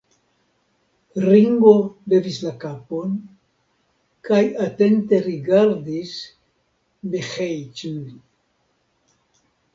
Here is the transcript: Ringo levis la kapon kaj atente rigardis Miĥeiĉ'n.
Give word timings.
Ringo 1.25 1.73
levis 2.13 2.39
la 2.45 2.53
kapon 2.63 3.13
kaj 4.29 4.41
atente 4.69 5.21
rigardis 5.27 6.15
Miĥeiĉ'n. 7.11 8.03